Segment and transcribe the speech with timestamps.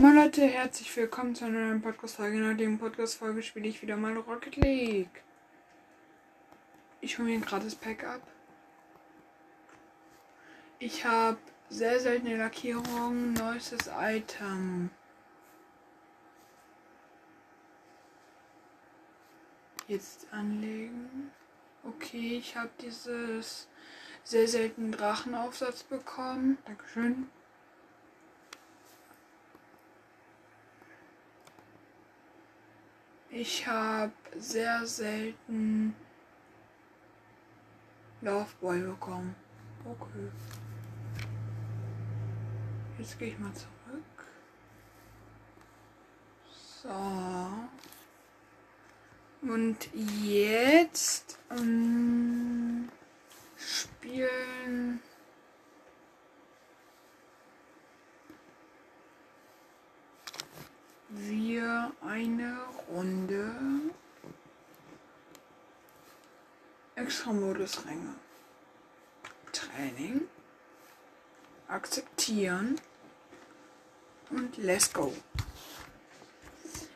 [0.00, 2.38] Moin Leute, herzlich willkommen zu einer neuen Podcast-Folge.
[2.38, 5.22] In der Podcast-Folge spiele ich wieder mal Rocket League.
[7.02, 8.22] Ich hole mir ein gratis Pack ab.
[10.78, 11.36] Ich habe
[11.68, 14.88] sehr seltene Lackierungen, neuestes Item.
[19.86, 21.30] Jetzt anlegen.
[21.84, 23.68] Okay, ich habe dieses
[24.24, 26.56] sehr seltenen Drachenaufsatz bekommen.
[26.64, 27.28] Dankeschön.
[33.32, 35.94] Ich habe sehr selten
[38.22, 39.36] Loveboy bekommen.
[39.84, 40.28] Okay.
[42.98, 43.70] Jetzt gehe ich mal zurück.
[46.82, 46.88] So.
[49.42, 52.88] Und jetzt ähm,
[53.56, 55.00] spielen
[61.08, 62.58] wir eine
[62.88, 63.50] Runde
[67.20, 68.14] Extra-Modus-Ränge.
[69.52, 70.22] Training.
[71.68, 72.80] Akzeptieren.
[74.30, 75.12] Und let's go.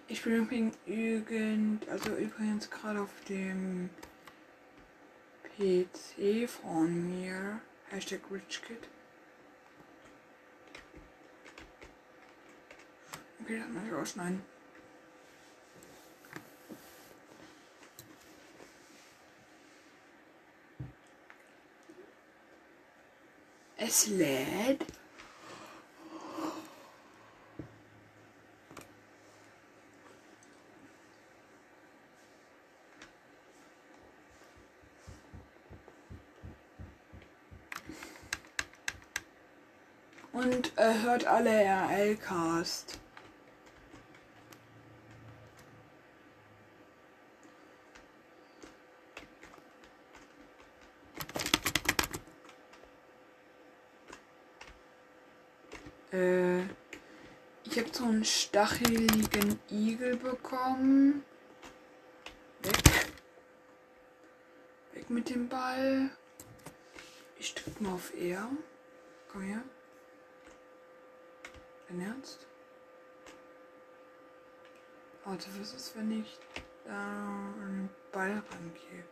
[0.09, 3.91] Ich bin übrigens, also übrigens gerade auf dem
[5.59, 7.61] PC von mir.
[7.91, 8.89] Hashtag RichKid.
[13.43, 14.54] Okay, das muss ich ausschneiden.
[23.87, 24.83] Es lädt.
[40.33, 43.04] Und äh, hört alle RL-Cast.
[56.15, 56.63] Äh,
[57.65, 61.25] ich habe so einen stacheligen Igel bekommen.
[62.63, 63.13] Weg.
[64.93, 66.11] Weg mit dem Ball.
[67.39, 68.49] Ich drück mal auf R.
[69.33, 69.63] Komm her.
[71.89, 72.47] Dein Ernst?
[75.25, 76.39] Warte, was ist, wenn ich
[76.85, 79.05] da den Ball rangehe?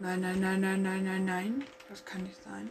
[0.00, 1.64] Nein, nein, nein, nein, nein, nein, nein.
[1.88, 2.70] Das kann nicht sein.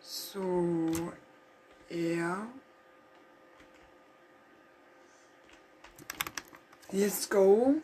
[0.00, 1.12] So,
[1.88, 2.46] er.
[6.92, 7.82] Let's go.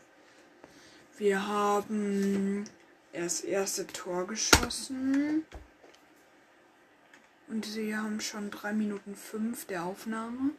[1.18, 2.64] Wir haben
[3.12, 5.44] das erste Tor geschossen.
[7.48, 10.52] Und sie haben schon 3 Minuten 5 der Aufnahme.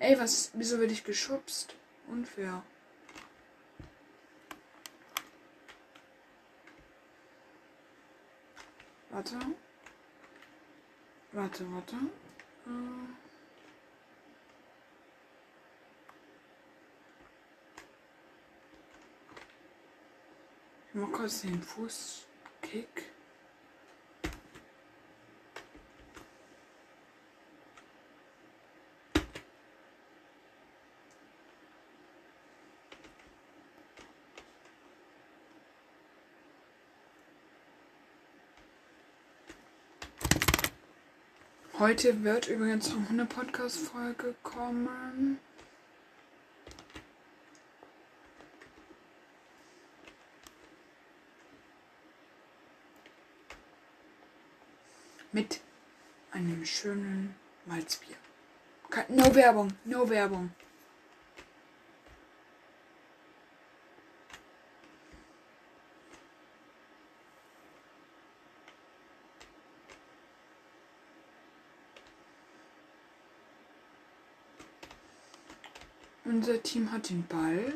[0.00, 0.50] Ey, was?
[0.54, 1.74] Wieso werde ich geschubst?
[2.08, 2.62] Unfair.
[9.10, 9.36] Warte.
[11.32, 11.96] Warte, warte.
[11.96, 12.70] Äh.
[20.88, 23.09] Ich mach kurz den Fußkick.
[41.80, 45.38] Heute wird übrigens noch eine Podcast-Folge kommen.
[55.32, 55.62] Mit
[56.32, 58.16] einem schönen Malzbier.
[59.08, 60.50] No Werbung, no Werbung.
[76.30, 77.72] Unser Team hat den Ball.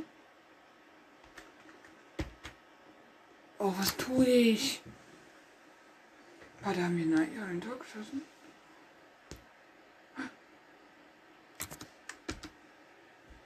[3.58, 4.80] Oh, was tue ich?
[6.60, 8.22] Warte, haben wir nein, ja, Tor geschossen?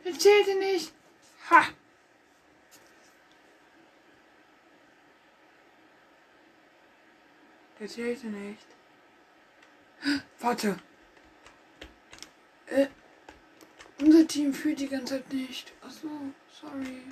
[0.04, 0.92] Der zählte nicht.
[1.48, 1.68] Ha!
[7.80, 8.66] Der zählte nicht.
[10.38, 10.76] Warte.
[12.66, 12.88] Äh.
[14.28, 15.72] Team führt die ganze Zeit nicht.
[15.80, 16.08] Achso,
[16.60, 17.02] sorry.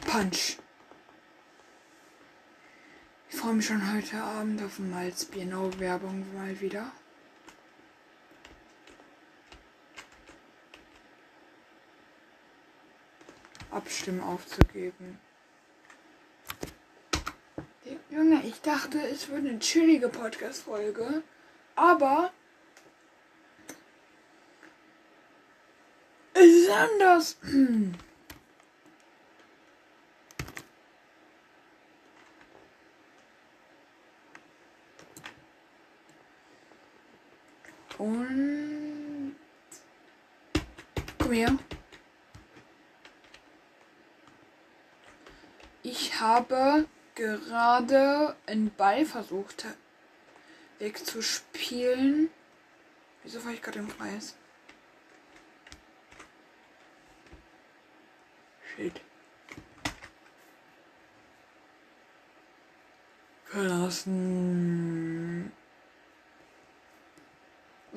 [0.00, 0.56] Punch.
[3.28, 6.90] Ich freue mich schon heute Abend auf Malzbier-No-Werbung mal wieder.
[13.70, 15.25] Abstimmen aufzugeben.
[18.16, 21.22] Junge, ich dachte, es wird eine chillige Podcast-Folge.
[21.74, 22.32] Aber.
[26.32, 27.36] Es ist anders.
[37.98, 39.36] Und.
[41.18, 41.58] Komm her.
[45.82, 46.86] Ich habe
[47.38, 49.66] gerade einen Ball versucht
[50.78, 52.30] wegzuspielen.
[53.22, 54.36] Wieso war ich gerade im Kreis?
[58.74, 59.00] Shit.
[63.44, 64.86] Verlassen.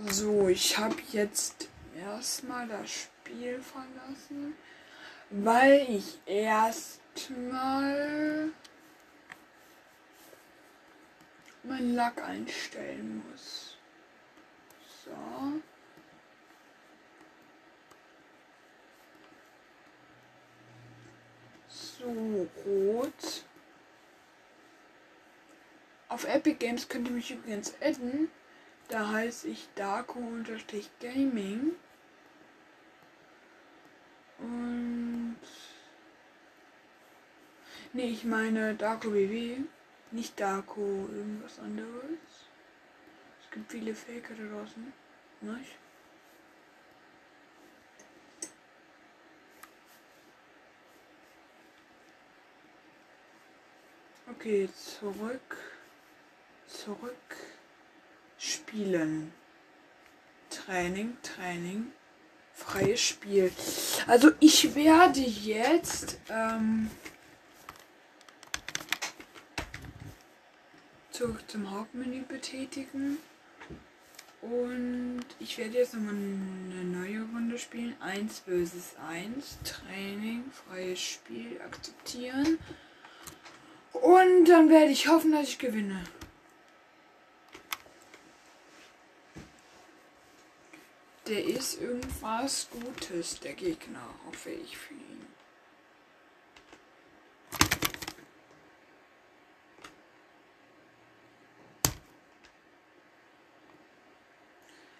[0.07, 4.55] So, ich habe jetzt erstmal das Spiel verlassen,
[5.29, 6.89] weil ich erstmal
[11.63, 13.77] meinen Lack einstellen muss.
[15.05, 15.11] So.
[21.67, 23.45] So, rot.
[26.07, 28.29] Auf Epic Games könnt ihr mich übrigens adden.
[28.87, 31.75] Da heiße ich Darko-Gaming.
[34.39, 35.37] Und.
[37.93, 39.57] Nee, ich meine Darko BW.
[40.11, 42.49] Nicht Darko, irgendwas anderes.
[43.43, 44.93] Es gibt viele Faker da draußen.
[45.41, 45.77] Nicht?
[54.31, 55.57] Okay, zurück.
[56.67, 57.35] Zurück.
[58.37, 59.33] Spielen.
[60.49, 61.91] Training, Training.
[62.53, 63.51] Freies Spiel.
[64.07, 66.19] Also ich werde jetzt.
[66.29, 66.89] Ähm,
[71.19, 73.17] zurück zum Hauptmenü betätigen.
[74.41, 77.93] Und ich werde jetzt nochmal eine neue Runde spielen.
[77.99, 79.57] 1 versus 1.
[79.65, 82.57] Training, freies Spiel akzeptieren.
[83.91, 86.05] Und dann werde ich hoffen, dass ich gewinne.
[91.27, 95.18] Der ist irgendwas Gutes, der Gegner, hoffe ich für ihn.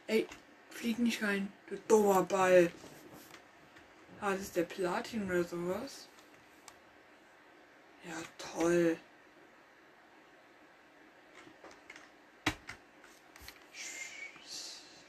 [0.10, 0.26] Ey,
[0.72, 2.72] flieg nicht rein, du dummer Ball.
[4.20, 6.10] Ah, das ist der Platin oder sowas.
[8.04, 8.98] Ja, toll.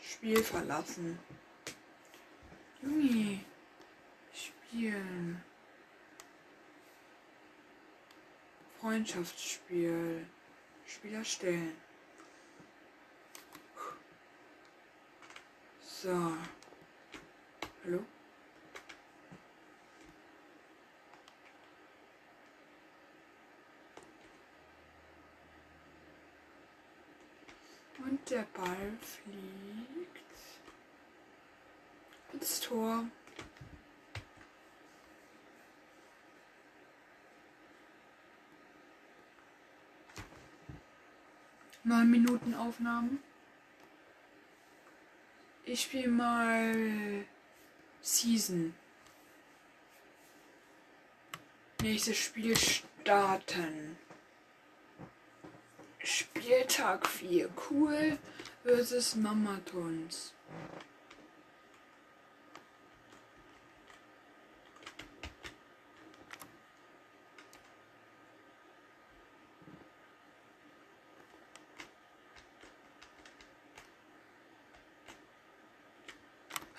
[0.02, 1.18] Spiel verlassen.
[2.82, 3.40] Junge.
[4.34, 5.42] Spielen.
[8.78, 10.26] Freundschaftsspiel.
[10.86, 11.89] Spieler stellen.
[16.02, 16.08] So.
[17.84, 18.02] Hallo?
[27.98, 30.24] Und der Ball fliegt
[32.32, 33.04] ins Tor.
[41.84, 43.22] Neun Minuten Aufnahmen.
[45.72, 47.24] Ich spiele mal
[48.00, 48.74] Season.
[51.80, 53.96] Nächstes Spiel starten.
[56.00, 57.48] Spieltag 4.
[57.70, 58.18] Cool
[58.64, 60.34] versus Mamatons.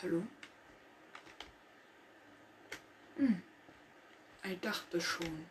[0.03, 0.23] Hallo?
[3.17, 3.39] Hm.
[4.43, 5.45] Ich dachte schon.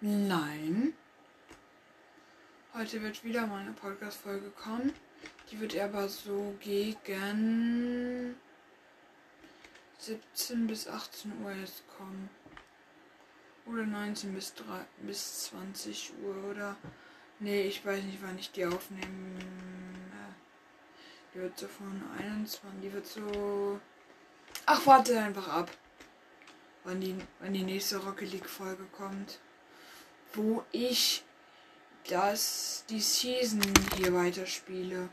[0.00, 0.94] Nein.
[2.74, 4.92] Heute wird wieder mal eine Podcast-Folge kommen.
[5.50, 8.36] Die wird aber so gegen
[9.98, 12.30] 17 bis 18 Uhr jetzt kommen.
[13.64, 16.76] Oder 19 bis, 3, bis 20 Uhr oder.
[17.38, 19.38] Nee, ich weiß nicht, wann ich die aufnehme.
[21.34, 22.80] Die wird so von 21.
[22.82, 23.78] Die wird so.
[24.64, 25.70] Ach, warte einfach ab.
[26.84, 29.40] Wann die, wann die nächste Rocket League Folge kommt.
[30.32, 31.24] Wo ich
[32.08, 33.62] das die Season
[33.96, 35.10] hier weiterspiele.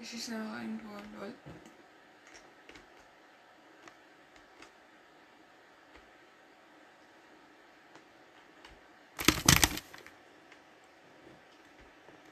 [0.00, 1.32] Ich schieße noch ein Tor, lol.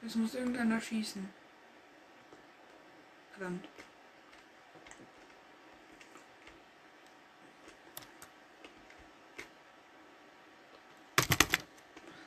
[0.05, 1.29] Es muss irgendeiner schießen.
[3.31, 3.67] Verdammt.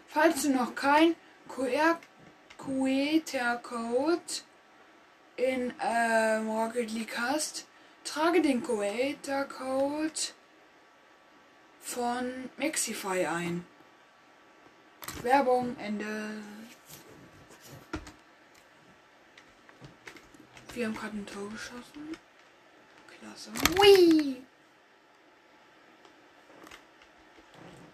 [0.09, 1.17] Falls du noch kein
[1.49, 2.03] QR-Code
[5.37, 7.67] in äh, Rocket League hast,
[8.05, 10.13] trage den QR-Code
[11.81, 13.67] von Maxify ein.
[15.23, 16.43] Werbung, Ende.
[20.75, 22.17] Wir haben gerade ein Tor geschossen.
[23.19, 23.51] Klasse.
[23.77, 24.43] Hui!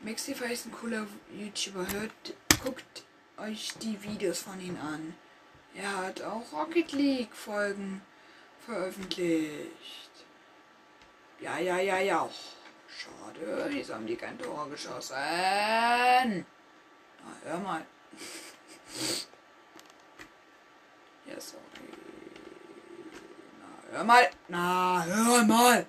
[0.00, 1.90] Maxify ist ein cooler YouTuber.
[1.90, 3.04] Hört, guckt
[3.37, 5.14] euch die Videos von ihm an.
[5.75, 8.00] Er hat auch Rocket League Folgen
[8.64, 10.11] veröffentlicht.
[11.40, 12.30] Ja, ja, ja, ja.
[12.87, 15.16] Schade, jetzt haben die kein Tor geschossen.
[15.16, 16.23] Na,
[17.44, 17.85] hör mal.
[21.26, 21.67] Ja, sorry.
[23.92, 24.28] Hör mal.
[24.49, 25.85] Na, hör mal.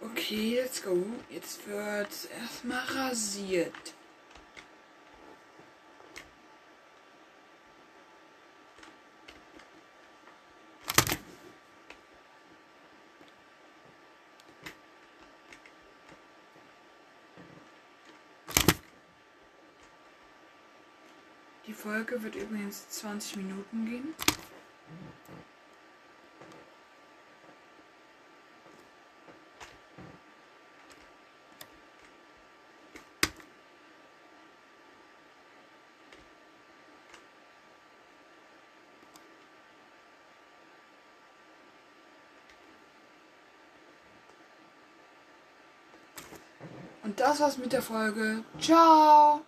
[0.00, 1.04] Okay, let's go.
[1.30, 3.94] Jetzt wird erstmal rasiert.
[21.80, 24.14] Folge wird übrigens 20 Minuten gehen.
[47.02, 48.44] Und das war's mit der Folge.
[48.60, 49.40] Ciao!